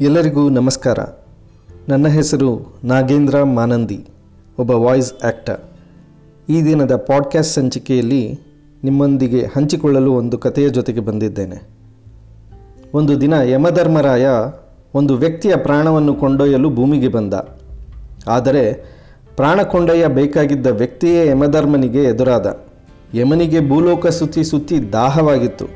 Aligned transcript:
ಎಲ್ಲರಿಗೂ 0.00 0.48
ನಮಸ್ಕಾರ. 0.48 0.98
ನನ್ನ 1.88 2.08
ಹೆಸರು 2.08 2.74
ನಾಗೇಂದ್ರ 2.84 3.42
ಮಾನಂದಿ, 3.42 4.04
ಒಬ್ಬ 4.58 4.70
ವಾಯ್ಸ್ 4.70 5.12
ಆ್ಯಕ್ಟರ್ 5.24 5.60
ಈ 6.48 6.64
ದಿನದ 6.64 6.96
ಪಾಡ್ಕ್ಯಾಸ್ಟ್ 6.96 7.54
ಸಂಚಿಕೆಯಲ್ಲಿ 7.54 8.40
ನಿಮ್ಮೊಂದಿಗೆ 8.84 9.46
ಹಂಚಿಕೊಳ್ಳಲು 9.56 10.12
ಒಂದು 10.12 10.38
ಕಥೆಯ 10.38 10.68
ಜೊತೆಗೆ 10.68 11.00
ಬಂದಿದ್ದೇನೆ. 11.00 11.68
ಒಂದು 12.94 13.20
ದಿನ 13.20 13.34
ಯಮಧರ್ಮರಾಯ 13.34 14.26
ಒಂದು 14.94 15.14
ವ್ಯಕ್ತಿಯ 15.14 15.56
ಪ್ರಾಣವನ್ನು 15.56 16.14
ಕೊಂಡೊಯ್ಯಲು 16.14 16.70
ಭೂಮಿಗೆ 16.70 17.08
ಬಂದ. 17.08 17.34
ಆದರೆ 18.28 18.72
ಪ್ರಾಣ 19.36 19.62
ಕೊಂಡೊಯ್ಯಬೇಕಾಗಿದ್ದ 19.62 20.66
ವ್ಯಕ್ತಿಯೇ 20.66 21.26
ಯಮಧರ್ಮನಿಗೆ 21.26 22.04
ಎದುರಾದ. 22.04 22.60
ಯಮನಿಗೆ 23.14 23.68
ಭೂಲೋಕ 23.68 24.06
ಸುತ್ತಿ 24.06 24.44
ಸುತ್ತಿ 24.44 24.92
ದಾಹವಾಗಿತ್ತು. 24.92 25.66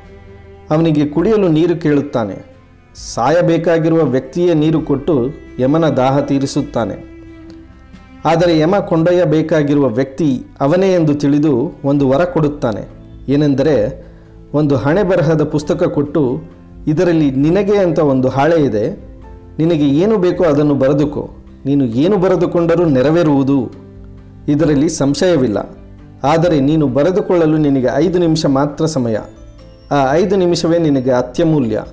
ಅವನಿಗೆ 0.71 1.07
ಕುಡಿಯಲು 1.07 1.48
ನೀರು 1.48 1.77
ಕೇಳುತ್ತಾನೆ. 1.77 2.51
ಸಾಯಬೇಕಾಗಿರುವ 3.06 4.02
ವ್ಯಕ್ತಿಯೇ 4.02 4.54
ನೀರು 4.54 4.80
ಕೊಟ್ಟು 4.80 5.28
ಯಮನ 5.59 5.88
ದಾಹ 5.88 6.20
ತೀರಿಸುತ್ತಾನೆ. 6.20 7.10
ಆದರೆ 8.24 8.59
ಯಮ 8.59 8.76
ಕೊಂಡೊಯ್ಯಬೇಕಾಗಿರುವ 8.76 9.88
ವ್ಯಕ್ತಿ 9.88 10.45
ಅವನೇ 10.60 10.92
ಎಂದು 10.92 11.14
ತಿಳಿದು 11.14 11.80
ಒಂದು 11.84 12.09
ವರ 12.09 12.24
ಕೊಡುತ್ತಾನೆ. 12.24 12.88
ಏನೆಂದರೆ, 13.28 14.06
ಒಂದು 14.54 14.76
ಹಣೆ 14.76 15.02
ಬರಹದ 15.02 15.45
ಪುಸ್ತಕ 15.45 15.82
ಕೊಟ್ಟು, 15.82 16.40
ಇದರಲ್ಲಿ 16.86 17.30
ನಿನಗೆ 17.30 17.76
ಅಂತ 17.76 17.98
ಒಂದು 17.98 18.28
ಹಾಳೆ 18.28 18.64
ಇದೆ, 18.64 18.90
ನಿನಗೆ 19.59 19.88
ಏನು 19.88 20.18
ಬೇಕೋ 20.18 20.45
ಅದನ್ನು 20.45 20.74
ಬರೆದುಕೋ, 20.74 21.30
ನೀನು 21.66 21.84
ಏನು 21.84 22.16
ಬರೆದುಕೊಂಡರೂ 22.16 22.84
ನೆರವೇರುವುದು. 22.84 23.70
ಇದರಲ್ಲಿ 24.48 24.88
ಸಂಶಯವಿಲ್ಲ. 24.88 25.76
ಆದರೆ 26.24 26.60
ನೀನು 26.60 26.87
ಬರೆದುಕೊಳ್ಳಲು 26.87 27.56
ನಿನಗೆ 27.59 27.88
ಐದು 27.95 28.18
ನಿಮಿಷ 28.18 28.46
ಮಾತ್ರ 28.46 28.87
ಸಮಯ. 28.87 29.16
ಆ 29.90 30.12
ಐದು 30.12 30.37
ನಿಮಿಷವೇ 30.37 30.78
ನಿನಗೆ 30.78 31.10
ಅತ್ಯಮೂಲ್ಯ. 31.10 31.84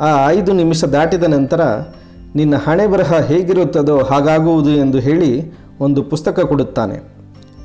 ಆ 0.00 0.30
ಐದು 0.30 0.52
ನಿಮಿಷ 0.52 0.84
ದಾಟಿದ 0.84 1.24
ನಂತರ, 1.24 1.60
ನಿನ್ನ 2.34 2.56
ಹಣೆ 2.56 2.86
ಬರಹ 2.86 3.20
ಹೇಗಿರುತ್ತದೋ 3.20 3.98
ಹಾಗಾಗುವುದು 3.98 4.70
ಎಂದು 4.70 4.98
ಹೇಳಿ 4.98 5.52
ಒಂದು 5.80 6.02
ಪುಸ್ತಕ 6.02 6.40
ಕೊಡುತ್ತಾನೆ. 6.40 7.18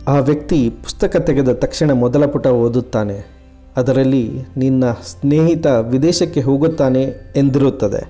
ಆ 0.07 0.19
ವ್ಯಕ್ತಿ 0.19 0.69
ಪುಸ್ತಕ 0.83 1.17
ತೆಗೆದ 1.17 1.49
ತಕ್ಷಣ 1.49 1.91
ಮೊದಲ 1.91 2.25
ಪುಟ 2.25 2.47
ಓದುತ್ತಾನೆ. 2.47 3.33
ಅದರಲ್ಲಿ 3.77 4.31
ನಿನ್ನ 4.57 4.83
ಸ್ನೇಹಿತ 4.91 5.67
ವಿದೇಶಕ್ಕೆ 5.67 6.41
ಹೋಗುತ್ತಾನೆ 6.41 7.33
ಎಂದಿರುತ್ತದೆ. 7.35 8.09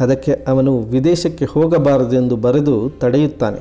ಅದಕ್ಕೆ 0.00 0.44
ಅವನು 0.48 0.78
ವಿದೇಶಕ್ಕೆ 0.78 1.44
ಹೋಗಬಾರದೆಂದು 1.44 2.36
ಬರೆದು 2.36 2.90
ತಡೆಯುತ್ತಾನೆ. 2.98 3.60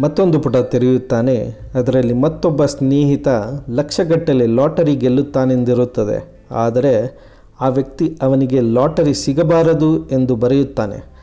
ಮತ್ತೊಂದು 0.00 0.40
ಪುಟ 0.40 0.56
ತೆರೆಯುತ್ತಾನೆ. 0.56 1.54
ಅದರಲ್ಲಿ 1.74 2.14
ಮತ್ತೊಬ್ಬ 2.14 2.64
ಸ್ನೇಹಿತ 2.64 3.28
ಲಕ್ಷಗಟ್ಟಲೆ 3.70 4.46
ಲಾಟರಿ 4.46 4.96
ಗೆಲ್ಲುತ್ತಾನೆಂದಿರುತ್ತದೆ. 4.96 6.46
ಆದರೆ 6.50 7.18
ಆ 7.60 7.68
ವ್ಯಕ್ತಿ 7.68 8.18
ಅವನಿಗೆ 8.22 8.60
ಲಾಟರಿ 8.60 9.14
ಸಿಗಬಾರದು 9.14 10.08
ಎಂದು 10.08 10.36
ಬರೆಯುತ್ತಾನೆ. 10.36 11.18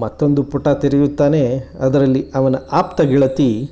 ಮತ್ತೊಂದು 0.00 0.42
ಪುಟ 0.42 0.68
ತೆರೆಯುತ್ತಾನೆ. 0.68 1.72
ಅದರಲ್ಲಿ 1.80 2.26
ಅವನ 2.34 2.54
ಆಪ್ತ 2.72 3.00
ಗೆಳತಿ 3.00 3.70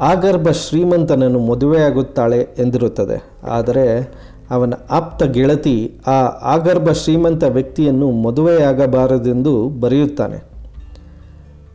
ಆಗರ್ಭ 0.00 0.48
ಶ್ರೀಮಂತನನ್ನು 0.48 1.40
ಮದುವೆಯಾಗುತ್ತಾಳೆ 1.40 2.48
ಎಂದಿರುತ್ತದೆ. 2.58 3.22
ಆದರೆ 3.42 4.12
ಅವನ 4.50 4.74
ಆಪ್ತ 4.90 5.22
ಗೆಳತಿ 5.22 6.00
ಆ 6.06 6.22
ಆಗರ್ಭ 6.42 6.90
ಶ್ರೀಮಂತ 6.90 7.44
ವ್ಯಕ್ತಿಯನ್ನು 7.44 8.10
ಮದುವೆಯಾಗಬಾರದೆಂದು 8.10 9.68
ಬರೆಯುತ್ತಾನೆ. 9.68 10.42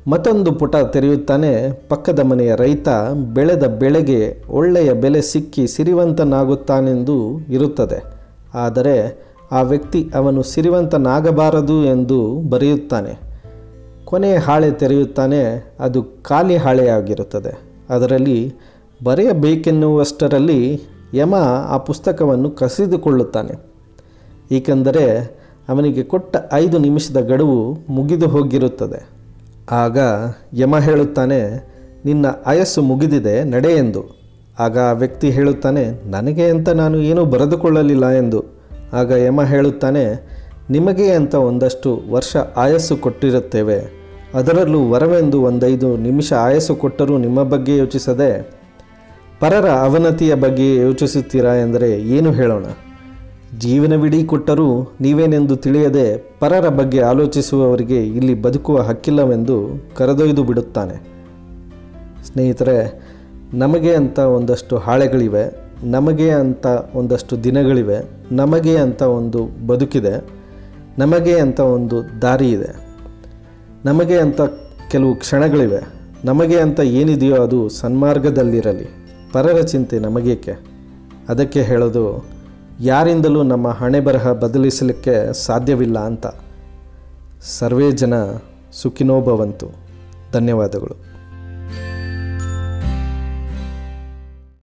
ಮತ್ತೊಂದು 0.07 0.51
ಪುಟ 0.51 0.75
ತೆರೆಯುತ್ತಾನೆ. 0.75 1.81
ಪಕ್ಕದ 1.89 2.19
ಮನೆಯ 2.19 2.55
ರೈತ 2.55 2.87
ಬೆಳೆದ 3.33 3.65
ಬೆಳೆಗೆ 3.65 4.43
ಒಳ್ಳೆಯ 4.49 4.93
ಬೆಲೆ 4.93 5.21
ಸಿಕ್ಕಿ 5.21 5.67
ಸಿರಿವಂತನಾಗುತ್ತಾನೆಂದು 5.67 7.39
ಇರುತ್ತದೆ. 7.49 8.03
ಆದರೆ 8.53 8.95
ಆ 9.53 9.61
ವ್ಯಕ್ತಿ 9.61 10.09
ಅವನು 10.15 10.43
ಸಿರಿವಂತನಾಗಬಾರದು 10.43 11.83
ಎಂದು 11.83 12.35
ಬರೆಯುತ್ತಾನೆ. 12.49 13.19
ಕೊನೆಯ 14.05 14.37
ಹಾಳೆ 14.37 14.71
ತೆರೆಯುತ್ತಾನೆ, 14.71 15.73
ಅದು 15.79 16.03
ಖಾಲಿ 16.21 16.55
ಹಾಳೆಯಾಗಿರುತ್ತದೆ. 16.55 17.59
ಅದರಲ್ಲಿ 17.89 18.53
ಬರೆಯಬೇಕೆನ್ನುವಷ್ಟರಲ್ಲಿ 19.03 20.81
ಯಮ 21.13 21.35
ಆ 21.69 21.77
ಪುಸ್ತಕವನ್ನು 21.77 22.51
ಕಸಿದುಕೊಳ್ಳುತ್ತಾನೆ. 22.51 23.73
ಏಕೆಂದರೆ 24.51 25.35
ಅವನಿಗೆ 25.69 26.03
ಕೊಟ್ಟ 26.03 26.37
ಐದು 26.53 26.77
ನಿಮಿಷದ 26.77 27.19
ಗಡುವು 27.19 27.77
ಮುಗಿದು 27.89 28.27
ಹೋಗಿರುತ್ತದೆ. 28.27 29.09
ಆಗ 29.71 29.97
ಯಮ 30.53 30.77
ಹೇಳುತ್ತಾನೆ, 30.77 31.69
ನಿನ್ನ 32.05 32.25
ಆಯಸ್ಸು 32.45 32.81
ಮುಗಿದಿದೆ 32.81 33.43
ನಡೆ 33.43 33.69
ಎಂದು 33.69 34.23
ಆಗ 34.59 34.79
ಆ 34.79 34.91
ವ್ಯಕ್ತಿ 34.91 35.29
ಹೇಳುತ್ತಾನೆ, 35.29 36.09
ನನಗೆ 36.09 36.45
ಅಂತ 36.45 36.69
ನಾನು 36.69 36.97
ಏನೂ 36.97 37.25
ಬರೆದುಕೊಳ್ಳಲಿಲ್ಲ 37.25 38.09
ಎಂದು. 38.09 38.62
ಆಗ 38.93 39.11
ಯಮ 39.11 39.43
ಹೇಳುತ್ತಾನೆ, 39.43 40.05
ನಿಮಗೆ 40.69 41.11
ಅಂತ 41.11 41.35
ಒಂದಷ್ಟು 41.35 41.89
ವರ್ಷ 42.09 42.35
ಆಯಸ್ಸು 42.57 42.97
ಕೊಟ್ಟಿರುತ್ತೇವೆ. 42.97 43.77
ಅದರಲ್ಲೂ 44.33 44.79
ವರವೆಂದು 44.89 45.41
ಒಂದೈದು 45.41 45.97
ನಿಮಿಷ 45.97 46.29
ಆಯಸ್ಸು 46.33 46.75
ಕೊಟ್ಟರೂ 46.75 47.17
ನಿಮ್ಮ 47.17 47.43
ಬಗ್ಗೆ 47.43 47.77
ಯೋಚಿಸದೆ, 47.77 48.31
ಪರರ 49.39 49.67
ಅವನತಿಯ 49.69 50.33
ಬಗ್ಗೆ 50.35 50.75
ಯೋಚಿಸುತ್ತೀರಾ 50.75 51.53
ಎಂದರೆ 51.55 51.89
ಏನು 52.17 52.31
ಹೇಳೋಣ? 52.31 52.65
ಜೀವನವಿಡೀ 53.59 54.23
ಕೊಟ್ಟರೂ 54.23 54.67
ನೀವೇನೆಂದು 55.01 55.55
ತಿಳಿಯದೆ 55.55 56.05
ಪರರ 56.39 56.69
ಬಗ್ಗೆ 56.69 56.99
ಆಲೋಚಿಸುವವರಿಗೆ 57.01 57.99
ಇಲ್ಲಿ 58.07 58.35
ಬದುಕುವ 58.41 58.77
ಹಕ್ಕಿಲ್ಲವೆಂದು 58.81 59.57
ಕರೆದೊಯ್ದು 59.95 60.43
ಬಿಡುತ್ತಾನೆ. 60.43 60.95
ಸ್ನೇಹಿತರೆ, 62.23 62.77
ನಮಗೆ 63.53 63.93
ಅಂತ 63.95 64.19
ಒಂದಷ್ಟು 64.19 64.77
ಹಾಳೆಗಳಿವೆ. 64.77 65.62
ನಮಗೆ 65.83 66.31
ಅಂತ 66.31 66.65
ಒಂದಷ್ಟು 66.95 67.43
ದಿನಗಳಿವೆ, 67.43 67.97
ನಮಗೆ 68.31 68.77
ಅಂತ 68.77 69.01
ಒಂದು 69.01 69.67
ಬದುಕಿದೆ, 69.67 70.25
ನಮಗೆ 70.97 71.39
ಅಂತ 71.39 71.59
ಒಂದು 71.59 72.21
ದಾರಿ 72.21 72.51
ಇದೆ 72.51 72.71
ನಮಗೆ 73.85 74.17
ಅಂತ 74.19 74.41
ಕೆಲವು 74.89 75.15
ಕ್ಷಣಗಳಿವೆ, 75.15 75.81
ನಮಗೆ 76.25 76.59
ಅಂತ 76.59 76.79
ಏನಿದೆಯೋ 76.79 77.43
ಅದು 77.43 77.69
ಸನ್ಮಾರ್ಗದಲ್ಲಿರಲಿ. 77.69 78.87
ಪರರ 79.33 79.61
ಚಿಂತೆ 79.61 79.99
ನಮಗೇಕೆ? 79.99 80.51
ಅದಕ್ಕೆ 81.29 81.61
ಹೇಳೋದು, 81.61 82.25
ಯಾರಿಂದಲೂ 82.81 83.43
ನಮ್ಮ 83.43 83.67
ಹಣೆ 83.67 83.99
ಬರಹ 83.99 84.31
ಬದಲಿಸಲಿಕ್ಕೆ 84.31 85.33
ಸಾಧ್ಯವಿಲ್ಲ 85.33 85.99
ಅಂತ. 85.99 86.27
ಸರ್ವೇ 87.41 87.91
ಜನ 87.91 88.13
ಸುಖಿನೋಭವಂತು 88.73 89.67
ಧನ್ಯವಾದಗಳು. 90.33 91.12